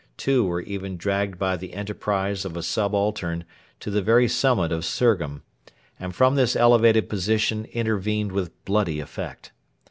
Two 0.17 0.43
were 0.43 0.61
even 0.61 0.97
dragged 0.97 1.37
by 1.37 1.55
the 1.55 1.75
enterprise 1.75 2.43
of 2.43 2.57
a 2.57 2.63
subaltern 2.63 3.45
to 3.79 3.91
the 3.91 4.01
very 4.01 4.27
summit 4.27 4.71
of 4.71 4.83
Surgham, 4.83 5.43
and 5.99 6.15
from 6.15 6.33
this 6.33 6.55
elevated 6.55 7.07
position 7.07 7.65
intervened 7.65 8.31
with 8.31 8.65
bloody 8.65 8.99
effect. 8.99 9.51